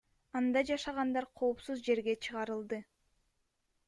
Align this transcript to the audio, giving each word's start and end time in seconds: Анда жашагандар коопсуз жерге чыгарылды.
Анда 0.37 0.61
жашагандар 0.69 1.27
коопсуз 1.41 1.83
жерге 1.87 2.15
чыгарылды. 2.29 2.81